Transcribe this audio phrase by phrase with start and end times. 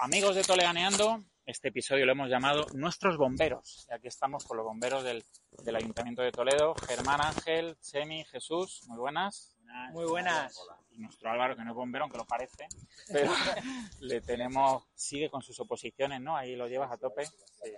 [0.00, 3.86] amigos de Toleganeando, este episodio lo hemos llamado Nuestros Bomberos.
[3.90, 5.22] Y aquí estamos con los bomberos del,
[5.62, 9.58] del Ayuntamiento de Toledo, Germán Ángel, Chemi, Jesús, muy buenas.
[9.92, 10.58] Muy buenas.
[10.90, 12.66] Y nuestro Álvaro, que no es bombero, aunque lo parece,
[13.08, 13.30] pero
[14.00, 16.34] le tenemos, sigue con sus oposiciones, ¿no?
[16.34, 17.26] Ahí lo llevas a tope.
[17.26, 17.72] Sí.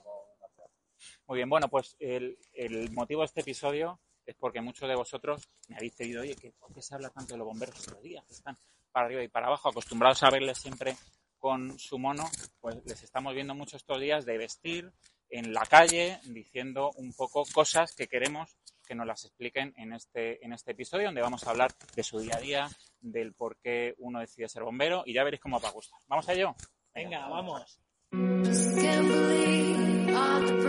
[1.26, 5.48] Muy bien, bueno, pues el, el motivo de este episodio es porque muchos de vosotros
[5.68, 8.24] me habéis pedido, oye, ¿qué, ¿por qué se habla tanto de los bomberos estos días?
[8.26, 8.56] Que están
[8.92, 10.96] para arriba y para abajo, acostumbrados a verles siempre
[11.42, 12.30] con su mono,
[12.60, 14.92] pues les estamos viendo mucho estos días de vestir
[15.28, 18.56] en la calle, diciendo un poco cosas que queremos
[18.86, 22.20] que nos las expliquen en este, en este episodio, donde vamos a hablar de su
[22.20, 22.68] día a día,
[23.00, 25.98] del por qué uno decide ser bombero, y ya veréis cómo os va a gustar.
[26.06, 26.54] ¿Vamos a ello?
[26.94, 27.80] Venga, vamos.
[28.12, 30.62] Just can't believe all the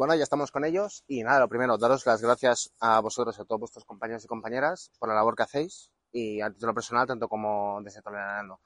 [0.00, 3.44] Bueno, ya estamos con ellos y nada, lo primero, daros las gracias a vosotros, a
[3.44, 7.28] todos vuestros compañeros y compañeras por la labor que hacéis y a título personal, tanto
[7.28, 8.60] como desde Tolerando.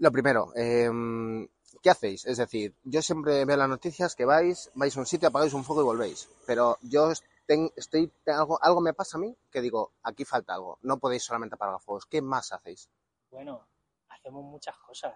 [0.00, 1.48] Lo primero, em,
[1.82, 2.26] ¿qué hacéis?
[2.26, 5.64] Es decir, yo siempre veo las noticias que vais, vais a un sitio, apagáis un
[5.64, 7.10] fuego y volvéis, pero yo
[7.46, 11.22] ten- estoy, algo, algo me pasa a mí que digo, aquí falta algo, no podéis
[11.22, 12.90] solamente apagar fuegos, ¿qué más hacéis?
[13.30, 13.66] Bueno,
[14.10, 15.14] hacemos muchas cosas.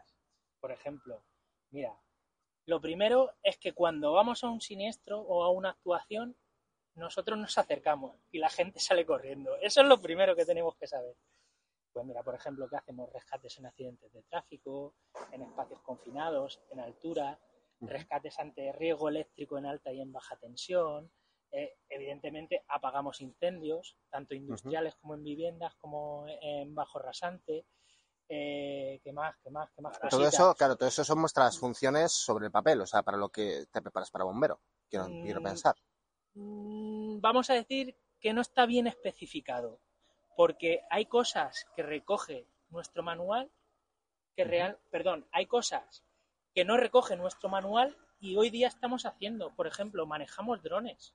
[0.58, 1.22] Por ejemplo,
[1.70, 1.94] mira,
[2.66, 6.36] lo primero es que cuando vamos a un siniestro o a una actuación,
[6.94, 9.56] nosotros nos acercamos y la gente sale corriendo.
[9.56, 11.16] Eso es lo primero que tenemos que saber.
[11.92, 14.94] Pues mira, por ejemplo, que hacemos rescates en accidentes de tráfico,
[15.32, 17.38] en espacios confinados, en altura,
[17.80, 21.10] rescates ante riesgo eléctrico en alta y en baja tensión.
[21.52, 27.66] Eh, evidentemente apagamos incendios, tanto industriales como en viviendas, como en bajo rasante.
[28.28, 29.36] Eh, ¿Qué más?
[29.42, 29.70] ¿Qué más?
[29.74, 29.98] ¿Qué más?
[30.08, 33.28] Todo eso, claro, todo eso son vuestras funciones sobre el papel, o sea, para lo
[33.28, 35.22] que te preparas para bombero, quiero, Mm.
[35.22, 35.74] quiero pensar.
[36.34, 39.78] Mm, vamos a decir que no está bien especificado,
[40.36, 43.50] porque hay cosas que recoge nuestro manual,
[44.34, 46.02] que real, perdón, hay cosas
[46.54, 49.54] que no recoge nuestro manual y hoy día estamos haciendo.
[49.54, 51.14] Por ejemplo, manejamos drones.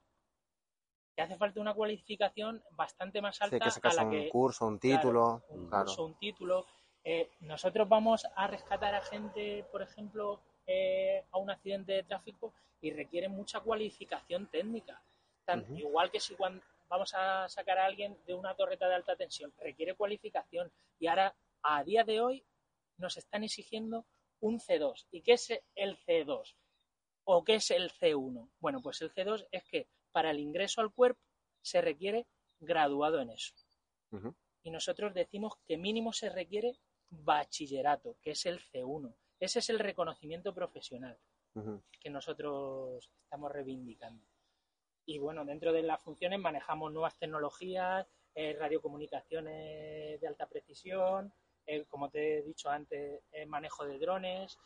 [1.16, 4.66] Que hace falta una cualificación bastante más Sí, alta que a la un que curso,
[4.66, 5.84] un claro, título, un claro.
[5.86, 6.66] curso, un título.
[7.04, 12.52] Eh, nosotros vamos a rescatar a gente, por ejemplo, eh, a un accidente de tráfico
[12.80, 15.02] y requiere mucha cualificación técnica.
[15.44, 15.64] Tan-.
[15.76, 19.52] Igual que si cuando vamos a sacar a alguien de una torreta de alta tensión,
[19.58, 20.70] requiere cualificación.
[20.98, 22.44] Y ahora, a día de hoy,
[22.98, 24.06] nos están exigiendo
[24.40, 25.06] un C2.
[25.10, 26.54] ¿Y qué es el C2?
[27.24, 28.50] ¿O qué es el C1?
[28.58, 31.20] Bueno, pues el C2 es que para el ingreso al cuerpo
[31.62, 32.26] se requiere
[32.58, 33.54] graduado en eso
[34.62, 36.76] y nosotros decimos que mínimo se requiere
[37.10, 39.14] bachillerato, que es el C1.
[39.38, 41.18] Ese es el reconocimiento profesional
[42.00, 44.24] que nosotros estamos reivindicando.
[45.04, 51.32] Y bueno, dentro de las funciones manejamos nuevas tecnologías, eh, radiocomunicaciones de alta precisión,
[51.66, 54.58] eh, como te he dicho antes, eh, manejo de drones.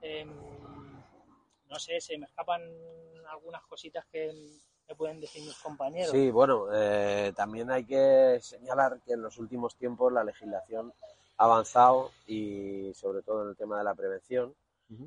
[0.00, 0.30] Em,
[1.68, 2.62] no sé, se me escapan
[3.28, 4.32] algunas cositas que
[4.88, 6.10] me pueden decir mis compañeros.
[6.10, 10.92] Sí, bueno, eh, también hay que señalar que en los últimos tiempos la legislación
[11.36, 14.54] avanzado y sobre todo en el tema de la prevención.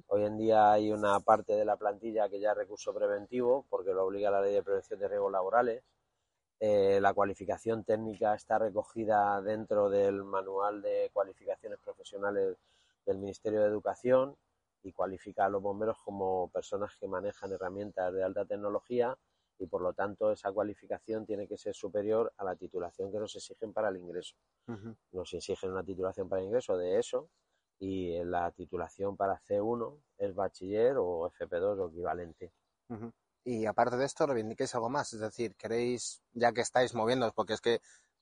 [0.07, 3.93] Hoy en día hay una parte de la plantilla que ya es recurso preventivo porque
[3.93, 5.83] lo obliga la ley de prevención de riesgos laborales.
[6.59, 12.57] Eh, la cualificación técnica está recogida dentro del manual de cualificaciones profesionales
[13.05, 14.35] del Ministerio de Educación
[14.81, 19.15] y cualifica a los bomberos como personas que manejan herramientas de alta tecnología
[19.57, 23.35] y por lo tanto esa cualificación tiene que ser superior a la titulación que nos
[23.35, 24.35] exigen para el ingreso.
[25.11, 27.29] Nos exigen una titulación para el ingreso de eso
[27.79, 32.51] y la titulación para C1 es bachiller o FP2 o equivalente.
[33.43, 37.53] Y aparte de esto, reivindiquéis algo más, es decir, queréis, ya que estáis moviéndoos, porque
[37.53, 37.79] es que,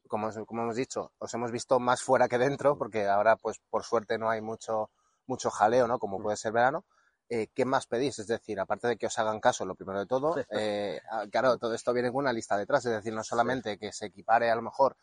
[0.08, 3.84] como, como hemos dicho, os hemos visto más fuera que dentro, porque ahora, pues, por
[3.84, 4.90] suerte no hay mucho,
[5.26, 5.98] mucho jaleo, ¿no?
[5.98, 6.84] Como puede ser verano.
[7.30, 8.20] Eh, ¿Qué más pedís?
[8.20, 11.58] Es decir, aparte de que os hagan caso, lo primero de todo, eh, ah, claro,
[11.58, 14.56] todo esto viene con una lista detrás, es decir, no solamente que se equipare a
[14.56, 14.98] lo mejor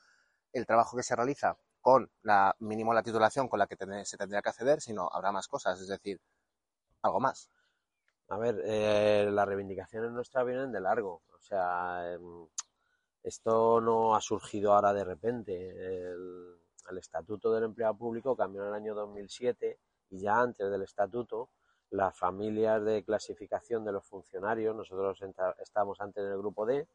[0.53, 4.17] el trabajo que se realiza con la mínimo la titulación con la que tene- se
[4.19, 6.21] tendría que acceder, sino habrá más cosas, es decir,
[7.03, 7.51] algo más.
[8.29, 11.23] A ver, eh, las reivindicaciones nuestras vienen de largo.
[11.35, 12.47] O sea, em,
[13.23, 15.71] esto no ha surgido ahora de repente.
[15.71, 16.57] El,
[16.91, 19.79] el Estatuto del Empleado Público cambió en el año 2007
[20.11, 21.51] y ya antes del Estatuto
[21.91, 25.21] las familias de clasificación de los funcionarios, nosotros
[25.61, 26.87] estábamos antes en el grupo D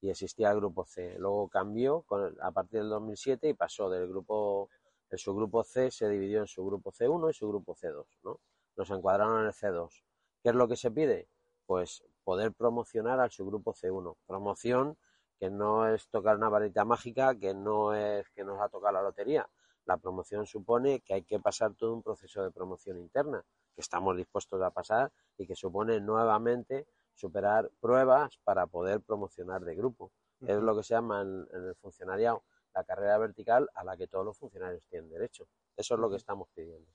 [0.00, 1.16] y existía el grupo C.
[1.18, 4.68] Luego cambió con- a partir del 2007 y pasó del grupo,
[5.10, 8.38] el subgrupo C se dividió en subgrupo C1 y subgrupo C2, ¿no?
[8.76, 10.04] Nos encuadraron en el C2.
[10.42, 11.28] ¿Qué es lo que se pide?
[11.66, 14.16] Pues poder promocionar al subgrupo C1.
[14.26, 14.96] Promoción
[15.38, 19.02] que no es tocar una varita mágica, que no es que nos ha tocado la
[19.02, 19.48] lotería.
[19.86, 23.44] La promoción supone que hay que pasar todo un proceso de promoción interna,
[23.76, 29.76] que estamos dispuestos a pasar y que supone nuevamente superar pruebas para poder promocionar de
[29.76, 30.10] grupo.
[30.40, 32.42] Es lo que se llama en, en el funcionariado
[32.74, 35.46] la carrera vertical a la que todos los funcionarios tienen derecho.
[35.76, 36.90] Eso es lo que estamos pidiendo.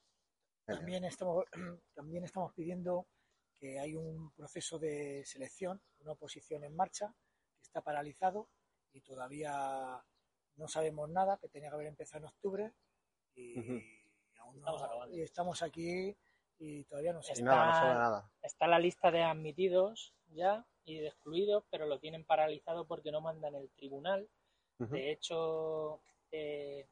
[0.65, 1.45] También estamos,
[1.93, 3.07] también estamos pidiendo
[3.59, 7.13] que hay un proceso de selección, una oposición en marcha,
[7.57, 8.47] que está paralizado
[8.91, 10.03] y todavía
[10.55, 12.73] no sabemos nada, que tenía que haber empezado en octubre
[13.35, 13.79] y, Ujú.
[14.39, 16.17] aún no- Estamos y estamos aquí
[16.61, 18.31] y todavía no nada, no Está- nada.
[18.43, 23.19] Está la lista de admitidos ya y de excluidos, pero lo tienen paralizado porque no
[23.19, 24.29] mandan el tribunal.
[24.77, 26.87] De hecho, eh,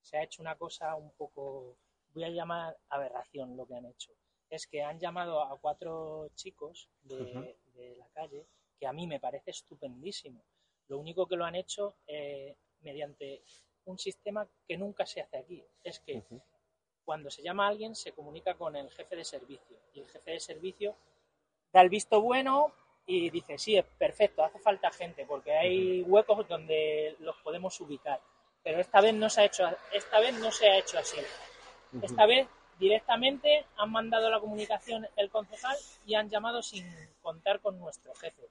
[0.00, 1.76] se ha hecho una cosa un poco,
[2.14, 4.12] voy a llamar aberración lo que han hecho.
[4.48, 7.54] Es que han llamado a cuatro chicos de,
[7.98, 8.46] la calle,
[8.80, 10.42] que a mí me parece estupendísimo.
[10.88, 13.42] Lo único que lo han hecho eh, mediante
[13.84, 15.64] un sistema que nunca se hace aquí.
[15.82, 16.24] Es que.
[17.08, 20.32] Cuando se llama a alguien se comunica con el jefe de servicio y el jefe
[20.32, 20.94] de servicio
[21.72, 22.70] da el visto bueno
[23.06, 28.20] y dice sí es perfecto hace falta gente porque hay huecos donde los podemos ubicar
[28.62, 31.16] pero esta vez no se ha hecho esta vez no se ha hecho así
[32.02, 32.46] esta vez
[32.78, 36.84] directamente han mandado la comunicación el concejal y han llamado sin
[37.22, 38.50] contar con nuestro jefe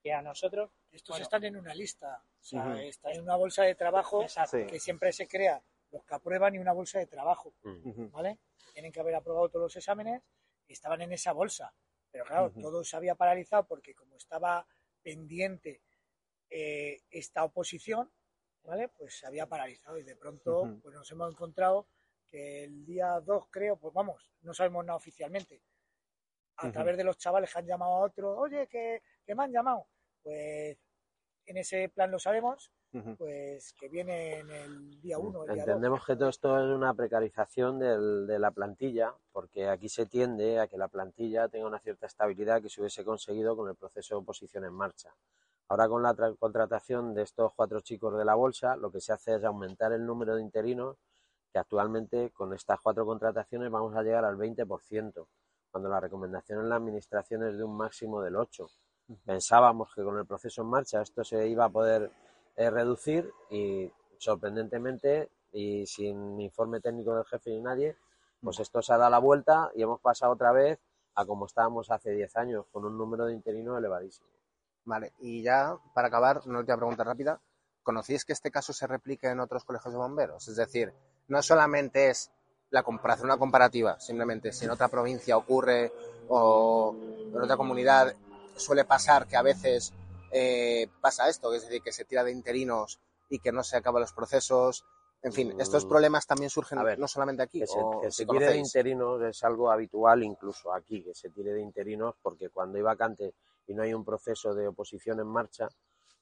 [0.00, 1.24] que a nosotros Estos Bueno.
[1.24, 2.76] están en una lista, o sea, Ujú.
[2.76, 4.64] están en una bolsa de trabajo Exacto.
[4.68, 5.60] Que siempre se crea
[5.96, 7.54] los que aprueban y una bolsa de trabajo.
[7.62, 8.10] Mm.
[8.10, 8.38] ¿vale?
[8.72, 10.22] Tienen que haber aprobado todos los exámenes
[10.66, 11.72] y estaban en esa bolsa.
[12.10, 14.66] Pero claro, todo se había paralizado porque como estaba
[15.02, 15.82] pendiente
[16.48, 18.10] eh, esta oposición,
[18.64, 18.88] ¿vale?
[18.88, 21.88] Pues se había paralizado y de pronto pues nos hemos encontrado
[22.28, 25.60] que el día 2 creo, pues vamos, no sabemos nada oficialmente.
[26.58, 29.52] A través de los chavales que han llamado a otros, oye, que, que me han
[29.52, 29.86] llamado.
[30.22, 30.78] Pues
[31.46, 32.72] en ese plan lo sabemos,
[33.16, 35.68] pues que viene en el día 1, el día 2.
[35.68, 40.58] Entendemos que todo esto es una precarización del- de la plantilla, porque aquí se tiende
[40.60, 44.14] a que la plantilla tenga una cierta estabilidad que se hubiese conseguido con el proceso
[44.14, 45.14] de oposición en marcha.
[45.68, 49.12] Ahora con la tra- contratación de estos cuatro chicos de la bolsa, lo que se
[49.12, 50.96] hace es aumentar el número de interinos,
[51.52, 55.26] que actualmente con estas cuatro contrataciones vamos a llegar al 20%,
[55.70, 58.70] cuando la recomendación en la administración es de un máximo del 8%.
[59.24, 62.10] Pensábamos que con el proceso en marcha esto se iba a poder
[62.56, 67.96] eh, reducir y sorprendentemente y sin informe técnico del jefe ni nadie,
[68.42, 70.78] pues esto se ha dado la vuelta y hemos pasado otra vez
[71.14, 74.28] a como estábamos hace 10 años, con un número de interinos elevadísimo.
[74.84, 77.40] Vale, y ya para acabar, una última pregunta rápida.
[77.82, 80.48] ¿Conocéis que este caso se replique en otros colegios de bomberos?
[80.48, 80.92] Es decir,
[81.28, 82.30] no solamente es
[82.70, 85.92] la comparación, una comparativa, simplemente si en otra provincia ocurre
[86.28, 86.94] o
[87.32, 88.14] en otra comunidad
[88.56, 89.92] suele pasar que a veces
[90.30, 94.00] eh, pasa esto, es decir, que se tira de interinos y que no se acaban
[94.00, 94.84] los procesos.
[95.22, 95.88] En fin, estos Mm.
[95.88, 97.60] problemas también surgen A ver, no solamente aquí.
[97.60, 101.14] Que se, o que si se tire de interinos es algo habitual incluso aquí, que
[101.14, 103.34] se tire de interinos porque cuando hay vacantes
[103.66, 105.68] y no hay un proceso de oposición en marcha,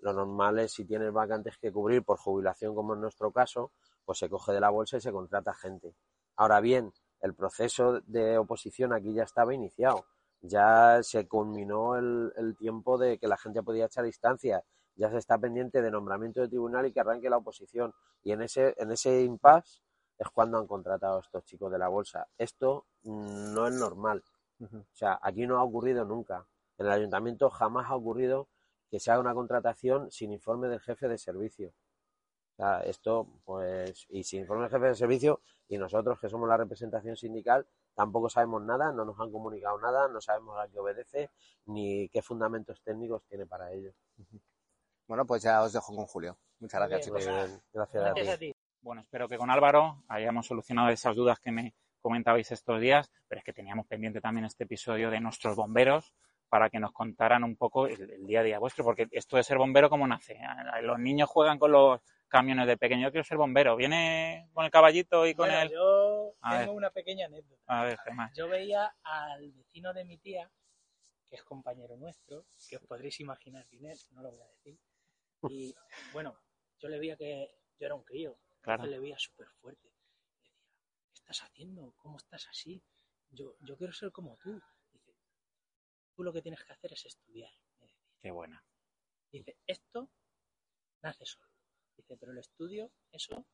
[0.00, 3.72] lo normal es si tienes vacantes que cubrir por jubilación como en nuestro caso,
[4.04, 5.94] pues se coge de la bolsa y se contrata gente.
[6.36, 10.04] Ahora bien, el proceso de oposición aquí ya estaba iniciado,
[10.46, 14.62] ya se culminó el, el tiempo de que la gente podía echar instancias,
[14.94, 17.92] ya se está pendiente de nombramiento de tribunal y que arranque la oposición.
[18.22, 19.80] Y en ese, en ese impasse
[20.18, 22.28] es cuando han contratado a estos chicos de la bolsa.
[22.38, 24.22] Esto no es normal.
[24.60, 26.46] O sea, aquí no ha ocurrido nunca.
[26.78, 28.48] En el ayuntamiento jamás ha ocurrido
[28.90, 31.72] que se haga una contratación sin informe del jefe de servicio.
[32.52, 36.48] O sea, esto, pues, y sin informe del jefe de servicio, y nosotros que somos
[36.48, 40.78] la representación sindical, tampoco sabemos nada, no nos han comunicado nada, no sabemos a qué
[40.78, 41.30] obedece,
[41.66, 43.92] ni qué fundamentos técnicos tiene para ello.
[45.06, 46.38] Bueno, pues ya os dejo con Julio.
[46.60, 47.34] Muchas gracias, bien, chicos.
[47.34, 48.20] Bien, gracias a ti.
[48.20, 48.54] Gracias a ti.
[48.80, 53.38] Bueno, espero que con Álvaro hayamos solucionado esas dudas que me comentabais estos días, pero
[53.38, 56.12] es que teníamos pendiente también este episodio de nuestros bomberos
[56.48, 59.42] para que nos contaran un poco el, el día a día vuestro, porque esto de
[59.42, 60.38] ser bombero, ¿cómo nace?
[60.82, 64.70] Los niños juegan con los camiones de pequeño, yo quiero ser bombero, viene con el
[64.70, 65.70] caballito y con Bueno, el...
[65.70, 66.76] yo A tengo ver.
[66.76, 67.62] una pequeña anécdota.
[67.66, 68.32] A ver, Gemma.
[68.34, 70.50] Yo veía al vecino de mi tía,
[71.26, 74.78] que es compañero nuestro, que os podréis imaginar quién es, no lo voy a decir.
[75.48, 75.74] Y
[76.12, 76.38] bueno,
[76.78, 78.82] yo le veía que yo era un crío, Claro.
[78.82, 79.88] entonces le veía súper fuerte.
[79.88, 80.54] Decía,
[81.06, 81.92] ¿qué estás haciendo?
[81.98, 82.82] ¿Cómo estás así?
[83.30, 84.60] Yo, yo quiero ser como tú.
[84.92, 85.12] Dice,
[86.14, 87.52] tú lo que tienes que hacer es estudiar.
[88.20, 88.64] Qué buena.
[89.30, 90.08] Dice, esto
[91.02, 91.46] nace solo.
[91.96, 93.44] Dice, pero el estudio, eso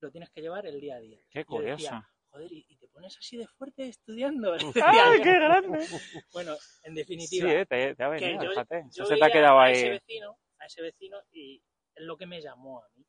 [0.00, 1.20] lo tienes que llevar el día a día.
[1.30, 2.08] Qué curiosa.
[2.30, 4.52] joder, y, y te pones así de fuerte estudiando.
[4.84, 5.86] ¡Ay, qué grande!
[6.32, 8.82] Bueno, en Sí, definitiva, eh, te, te ha venido, yo- fíjate.
[8.84, 9.90] yo Eso se te ha quedado a ese ahí.
[9.90, 11.62] vecino, a ese vecino y
[11.94, 13.06] es lo que me llamó a mí.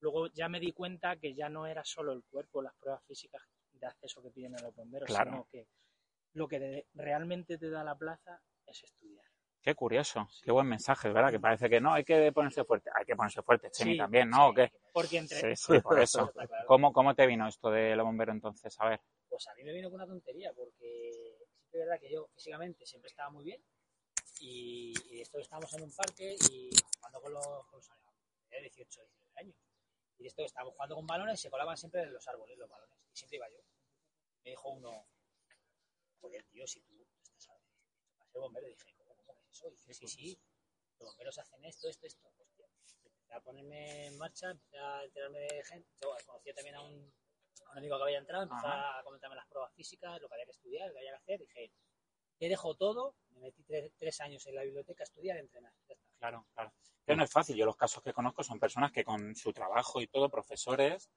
[0.00, 3.42] Luego ya me di cuenta que ya no era solo el cuerpo, las pruebas físicas
[3.72, 5.30] de acceso que piden a los bomberos, Claro.
[5.30, 5.68] sino que
[6.34, 9.25] lo que de- realmente te da la plaza es estudiar.
[9.66, 11.32] Qué curioso, qué buen mensaje, ¿verdad?
[11.32, 12.88] Que parece que no, hay que ponerse fuerte.
[12.94, 14.50] Hay que ponerse fuerte, Chemi, Sí, también, ¿no?
[14.50, 14.70] ¿O qué?
[14.92, 15.56] Porque entre...
[15.56, 16.30] Sí, sí, por eso.
[16.30, 16.66] Claro.
[16.68, 18.76] ¿Cómo, ¿Cómo te vino esto de los bomberos entonces?
[18.78, 19.00] A ver.
[19.28, 21.10] Pues a mí me vino con una tontería, porque
[21.48, 23.60] sí que es verdad que yo físicamente siempre estaba muy bien.
[24.38, 26.70] Y, y esto estábamos en un parque y
[27.00, 27.90] jugando con los, con los
[28.50, 29.56] de 18, 19 años.
[30.16, 32.70] Y de esto estábamos jugando con balones y se colaban siempre en los árboles los
[32.70, 32.96] balones.
[33.12, 33.58] Y siempre iba yo.
[34.44, 35.08] Me dijo uno,
[36.20, 38.95] joder, tío, si tú estás a ser bombero, dije, ¿cómo, cómo es
[39.64, 39.68] eso?
[39.90, 40.40] Y sí, sí,
[40.98, 42.26] los bomberos hacen esto, esto, esto.
[42.38, 42.66] Hostia.
[43.04, 45.88] Empecé a ponerme en marcha, empecé a enterarme de gente.
[46.00, 47.12] Yo conocía también a un,
[47.66, 48.98] a un amigo que había entrado, empezó Ajá.
[49.00, 51.40] a comentarme las pruebas físicas, lo que había que estudiar, lo que había que hacer.
[51.40, 51.72] Dije,
[52.38, 55.42] te dejo todo, me metí tres, tres años en la biblioteca a estudiar y a
[55.42, 55.72] entrenar.
[55.88, 56.06] Ya está.
[56.18, 56.72] Claro, claro.
[57.04, 57.56] Que no es fácil.
[57.56, 61.08] Yo los casos que conozco son personas que con su trabajo y todo, profesores,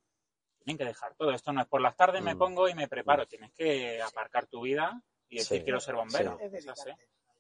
[0.64, 1.32] tienen que dejar todo.
[1.32, 2.38] Esto no es por las tardes me Mm.
[2.38, 3.28] pongo y me preparo.
[3.28, 5.64] Tienes que aparcar tu vida y decir Sí.
[5.64, 6.38] quiero ser bombero.
[6.40, 6.66] Es Es.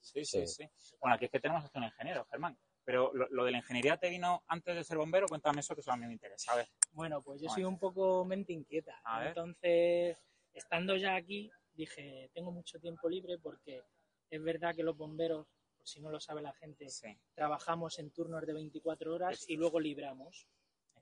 [0.01, 0.69] Sí, sí, Sí.
[0.77, 0.95] sí.
[0.99, 2.57] Bueno, aquí es que tenemos hasta un ingeniero, Germán.
[2.83, 5.81] Pero lo, lo de la ingeniería te vino antes de ser bombero, cuéntame eso que
[5.81, 6.53] eso a mí me interesa.
[6.53, 6.69] A ver.
[6.91, 8.99] Bueno, pues yo soy un poco mente inquieta.
[9.03, 9.27] A ver.
[9.29, 10.17] Entonces,
[10.53, 13.83] estando ya aquí, dije, tengo mucho tiempo libre porque
[14.29, 15.45] es verdad que los bomberos,
[15.77, 17.15] por si no lo sabe la gente, Sí.
[17.35, 20.47] trabajamos en turnos de 24 horas y luego libramos.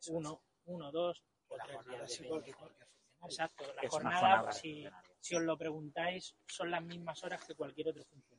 [0.10, 1.86] Uno, uno, dos o La tres
[2.20, 2.22] días.
[3.24, 4.86] Exacto, la jornada, jornada si,
[5.20, 8.37] si os lo preguntáis, son las mismas horas que cualquier otro funcionario.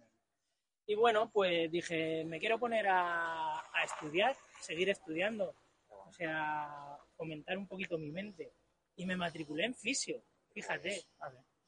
[0.91, 5.55] Y bueno, pues dije, me quiero poner a, a estudiar, seguir estudiando,
[5.91, 8.51] o sea, fomentar un poquito mi mente.
[8.97, 11.05] Y me matriculé en fisio, fíjate.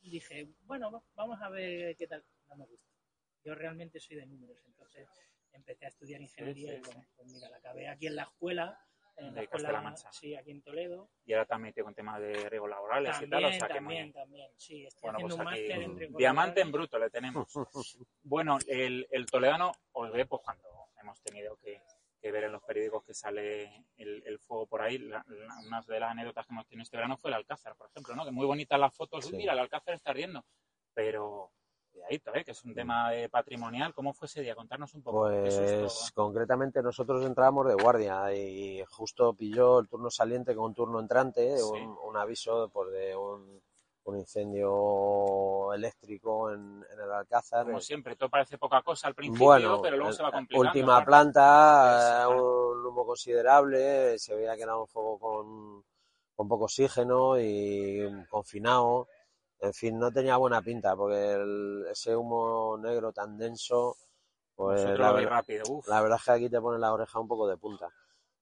[0.01, 2.25] Y dije, bueno, va- vamos a ver qué tal.
[2.49, 2.89] No me gusta.
[3.45, 5.07] Yo realmente soy de números, entonces
[5.53, 8.79] empecé a estudiar ingeniería sí, y bueno, pues mira, la acabé aquí en la escuela,
[9.21, 10.13] en la De escuela, Castilla-La Mancha.
[10.13, 11.09] sí, aquí en Toledo.
[11.25, 13.43] Y ahora también metido con temas de riesgos laborales y tal.
[13.43, 15.83] También, O sea que muy también, también, sí, estoy Bueno, haciendo pues un aquí, máster
[15.83, 17.47] en riesgos Diamante en bruto le tenemos.
[18.23, 20.69] Bueno, el, el toledano os ve pues cuando
[21.01, 21.81] hemos tenido que,
[22.21, 24.99] que ver en los periódicos que sale el, el fuego por ahí.
[24.99, 27.89] La- la- una de las anécdotas que hemos tenido este verano fue el Alcázar, por
[27.89, 28.25] ejemplo, ¿no?
[28.25, 29.25] Que muy bonitas las fotos.
[29.27, 29.37] Sí.
[29.37, 30.45] mira, el Alcázar está ardiendo.
[30.95, 31.53] Pero,
[32.19, 32.45] cuidadito, ¿eh?
[32.45, 33.95] Que es un tema de patrimonial.
[33.95, 34.55] ¿Cómo fue ese día?
[34.55, 35.23] Contarnos un poco.
[35.23, 41.01] Pues concretamente nosotros entrábamos de guardia y justo pilló el turno saliente con un turno
[41.01, 41.65] entrante, Sí.
[41.65, 43.61] un, un aviso pues, de un,
[44.05, 47.65] un incendio eléctrico en, en el Alcázar.
[47.67, 50.33] Como Eh, siempre, todo parece poca cosa al principio, Bueno, pero luego eh, se va
[50.33, 50.69] complicando.
[50.69, 55.85] última planta, eh, un humo considerable, se veía que era un fuego con,
[56.35, 59.07] con poco oxígeno y confinado.
[59.61, 63.97] En fin, no tenía buena pinta porque el- ese humo negro tan denso,
[64.57, 65.83] pues la, ver- rápido.
[65.87, 67.89] La verdad es que aquí te pone la oreja un poco de punta.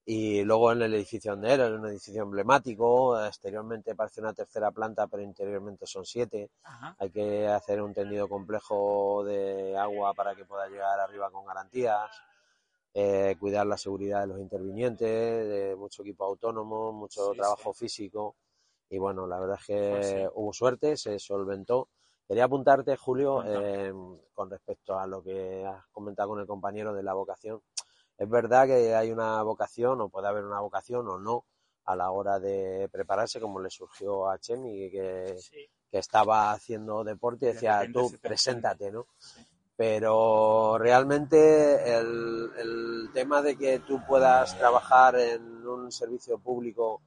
[0.06, 4.70] Y luego en el edificio donde era, en un edificio emblemático, exteriormente parece una tercera
[4.70, 6.50] planta, pero interiormente son siete.
[6.64, 6.96] Ajá.
[6.98, 12.10] Hay que hacer un tendido complejo de agua para que pueda llegar arriba con garantías,
[12.94, 15.08] eh, cuidar la seguridad de los intervinientes,
[15.48, 18.36] de mucho equipo autónomo, mucho Sí, trabajo físico.
[18.90, 20.16] Y bueno, la verdad es que Pues sí.
[20.34, 21.88] hubo suerte, se solventó.
[22.26, 23.92] Quería apuntarte, Julio, eh,
[24.34, 27.60] con respecto a lo que has comentado con el compañero de la vocación.
[28.16, 31.44] Es verdad que hay una vocación, o puede haber una vocación o no,
[31.84, 35.68] a la hora de prepararse, como le surgió a Chemi, que Sí.
[35.90, 39.06] que estaba haciendo deporte y De decía, repente tú preséntate, ¿no?
[39.16, 39.40] Sí.
[39.74, 47.00] Pero realmente el, el tema de que tú puedas trabajar en un servicio público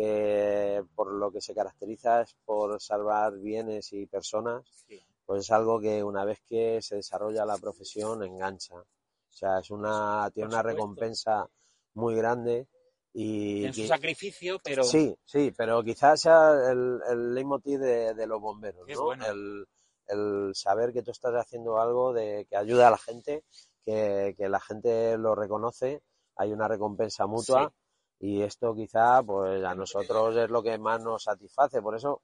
[0.00, 4.98] que por lo que se caracteriza es por salvar bienes y personas, Sí.
[5.26, 8.76] pues es algo que una vez que se desarrolla la profesión engancha.
[8.76, 11.46] O sea, es una, tiene una recompensa
[11.94, 12.66] muy grande
[13.12, 18.26] y En su sacrificio, pero Sí, sí, pero quizás sea el, el leitmotiv de, de
[18.26, 19.04] los bomberos, Qué ¿no?
[19.04, 19.26] bueno.
[19.26, 19.66] El,
[20.06, 23.44] el saber que tú estás haciendo algo de que ayuda a la gente,
[23.84, 26.02] que, que la gente lo reconoce,
[26.36, 27.70] hay una recompensa mutua
[28.20, 31.80] y esto quizá pues a nosotros es lo que más nos satisface.
[31.82, 32.22] Por eso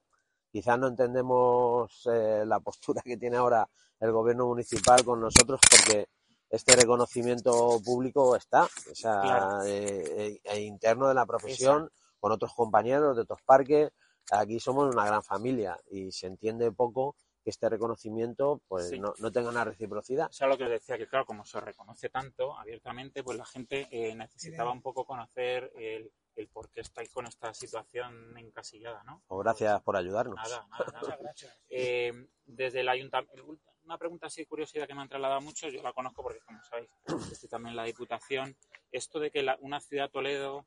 [0.51, 3.67] quizás no entendemos eh, la postura que tiene ahora
[3.99, 6.07] el gobierno municipal con nosotros porque
[6.49, 9.63] este reconocimiento público está, o sea, Claro.
[9.65, 11.89] eh, eh, interno de la profesión,
[12.19, 13.89] con otros compañeros de otros parques.
[14.31, 17.15] Aquí somos una gran familia y se entiende poco
[17.47, 18.99] que este reconocimiento pues Sí.
[18.99, 20.27] no, no tenga una reciprocidad.
[20.29, 23.45] O sea, lo que os decía, que claro, como se reconoce tanto abiertamente, pues la
[23.45, 29.01] gente eh, necesitaba un poco conocer el, el por qué estáis con esta situación encasillada,
[29.05, 29.23] ¿no?
[29.29, 30.35] O gracias por ayudarnos.
[30.35, 31.17] Nada, nada, nada.
[31.21, 31.57] Gracias.
[31.69, 33.45] Eh, desde el ayuntamiento,
[33.85, 36.89] una pregunta así curiosidad que me han trasladado mucho, yo la conozco porque, como sabéis,
[37.31, 38.57] estoy también en la Diputación,
[38.91, 40.65] esto de que la- una ciudad Toledo,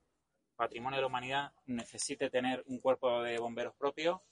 [0.57, 4.23] patrimonio de la humanidad, necesite tener un cuerpo de bomberos propio,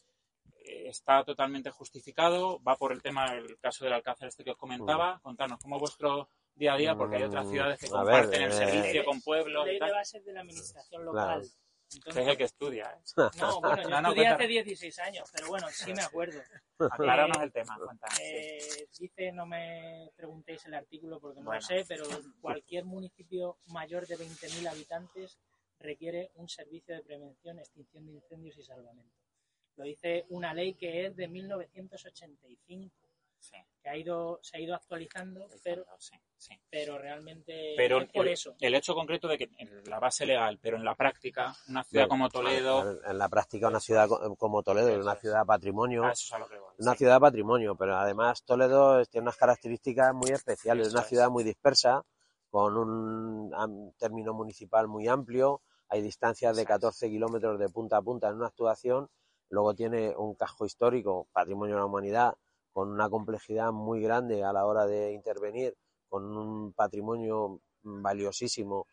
[0.87, 5.21] está totalmente justificado, va por el tema, el caso del Alcázar este que os comentaba,
[5.23, 8.31] contarnos cómo es vuestro día a día, porque hay otras Mm, ciudades que a comparten
[8.33, 11.13] ver, el eh, servicio con pueblos y Ley de bases de la administración Claro.
[11.41, 11.51] local.
[11.95, 13.03] Entonces, es el que estudia, ¿eh?
[13.57, 14.35] No, bueno, yo No, no, estudié cuenta.
[14.35, 16.43] hace 16 años, pero bueno, sí me acuerdo.
[16.79, 18.19] Acláranos el tema, cuéntanos.
[18.21, 21.61] Eh, dice, no me preguntéis el artículo porque no Bueno.
[21.61, 22.05] lo sé, pero
[22.43, 25.39] cualquier municipio mayor de 20.000 habitantes
[25.81, 29.18] requiere un servicio de prevención, extinción de incendios y salvamento.
[29.79, 32.95] Lo dice una ley que es de 1985,
[33.41, 36.61] Sí, que ha ido, se ha ido actualizando, pero, sí, sí.
[36.69, 38.57] pero realmente Pero es por el, eso.
[38.61, 42.09] el hecho concreto de que en la base legal, pero en la práctica, una ciudad
[42.09, 45.47] Bueno, como Toledo, En, en la práctica, una ciudad co- como Toledo es una ciudad
[45.47, 46.03] patrimonio.
[46.05, 46.99] a eso es a lo que voy, Una sí.
[46.99, 50.83] ciudad patrimonio, pero además Toledo tiene unas características muy especiales.
[50.83, 51.09] Es Eso una es.
[51.09, 52.05] ciudad muy dispersa,
[52.51, 55.63] con un término municipal muy amplio.
[55.91, 56.75] Hay distancias de Eso es.
[56.75, 59.09] 14 kilómetros de punta a punta en una actuación.
[59.51, 62.35] Luego tiene un casco histórico, patrimonio de la humanidad,
[62.73, 65.77] con una complejidad muy grande a la hora de intervenir,
[66.09, 68.87] con un patrimonio valiosísimo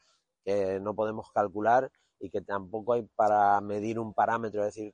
[0.43, 4.93] que no podemos calcular y que tampoco hay para medir un parámetro, es decir,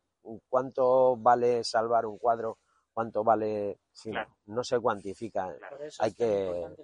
[0.50, 2.58] cuánto vale salvar un cuadro,
[2.94, 4.36] cuánto vale, sí, Claro.
[4.48, 5.56] no se cuantifica.
[6.00, 6.75] Hay que-.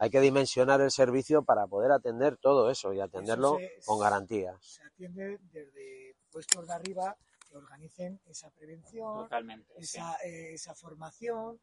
[0.00, 4.56] Hay que dimensionar el servicio para poder atender todo eso y atenderlo se- con garantías.
[4.64, 7.16] Se atiende desde puestos de arriba
[7.54, 9.72] que organicen esa prevención, Totalmente.
[9.78, 9.98] sí.
[9.98, 11.60] esa, eh, esa formación.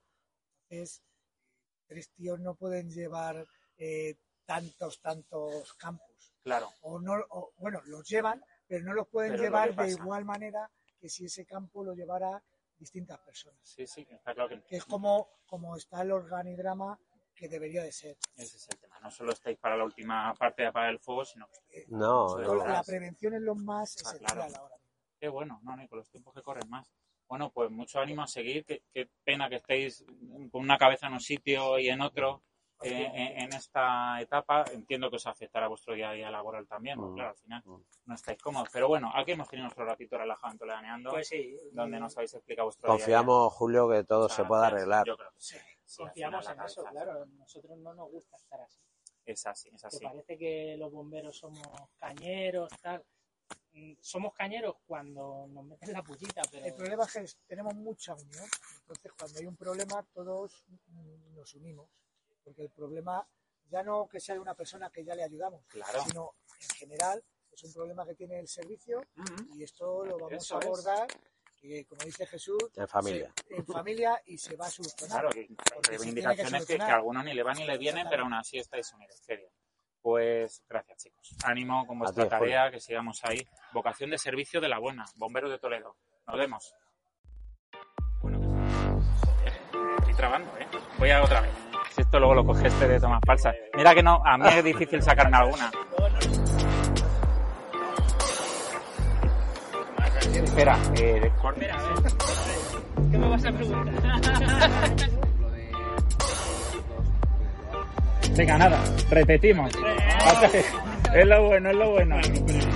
[0.70, 1.04] Entonces,
[1.86, 3.46] tres tíos no pueden llevar
[3.78, 6.34] eh, tantos, tantos campos.
[6.44, 10.24] Claro, O no, o, bueno, los llevan, pero no los pueden Pero llevar de igual
[10.24, 12.42] manera que si ese campo lo llevara
[12.78, 13.60] distintas personas.
[13.64, 16.98] sí, sí, está claro que Que es como, como está el organigrama
[17.36, 18.18] que debería de ser.
[18.36, 18.98] ese es el tema.
[19.02, 22.38] No solo estáis para la última parte de apagar el fuego, sino que Eh, No,
[22.38, 22.66] no.
[22.66, 24.56] la prevención es lo más Ah, esencial claro.
[24.58, 24.76] ahora.
[25.22, 26.92] Qué bueno, no, con los tiempos que corren más.
[27.28, 28.66] Bueno, pues mucho ánimo a seguir.
[28.66, 30.04] Qué, qué pena que estéis
[30.52, 32.42] con una cabeza en un sitio y en otro
[32.84, 34.66] eh, en, en esta etapa.
[34.74, 37.16] Entiendo que os afectará vuestro día a día laboral también, porque Mm.
[37.16, 37.84] claro, al final Mm.
[38.06, 38.70] no estáis cómodos.
[38.74, 42.34] Pero bueno, aquí hemos tenido nuestro ratito relajado en Toledaneando, Pues sí, donde nos habéis
[42.34, 43.18] explicado vuestro día a día.
[43.18, 45.06] Confiamos, Julio, que todo O sea, se pueda arreglar.
[45.06, 45.58] Yo creo que sí.
[45.98, 47.26] Confiamos en eso, claro.
[47.28, 48.82] Nosotros no nos gusta estar así.
[49.24, 50.04] Es así, es que así.
[50.04, 51.62] parece que los bomberos somos
[52.00, 53.06] cañeros, tal.
[54.02, 58.46] Somos cañeros cuando nos meten la pullita, pero El problema es que tenemos mucha unión,
[58.82, 60.66] entonces cuando hay un problema todos
[61.34, 61.90] nos unimos,
[62.44, 63.26] porque el problema
[63.70, 66.04] ya no que sea de una persona que ya le ayudamos, Claro.
[66.06, 69.02] sino en general es un problema que tiene el servicio
[69.56, 70.66] y esto lo vamos Eso a es.
[70.66, 71.08] abordar,
[71.62, 73.34] que como dice Jesús, En familia.
[73.48, 75.22] se- en familia y se va a solucionar.
[75.22, 75.56] Claro, que que
[75.90, 76.92] reivindicaciones que, que solucionar.
[76.92, 79.22] a algunos ni le van ni le vienen, pero aún así estáis unidos.
[79.28, 79.42] Bien.
[80.02, 81.36] Pues gracias, chicos.
[81.44, 82.40] Ánimo con vuestra Julio.
[82.40, 83.48] tarea, que sigamos ahí.
[83.72, 85.06] Vocación de servicio de la buena.
[85.16, 85.96] Bomberos de Toledo.
[86.28, 86.74] Nos vemos.
[88.22, 89.54] Bueno, joder,
[90.00, 90.68] estoy trabando, ¿eh?
[90.98, 91.52] Voy a otra vez.
[91.92, 93.56] Si esto luego lo coge este de tomas falsas.
[93.76, 95.72] Mira que no, a mí es difícil sacarme alguna.
[100.34, 101.32] Espera, eh.
[103.12, 105.22] ¿Qué me vas a preguntar?
[108.36, 109.72] Venga, nada, repetimos.
[111.14, 112.16] Es lo bueno, es lo bueno.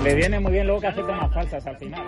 [0.03, 2.03] Le viene muy bien luego que hace tomas falsas al final.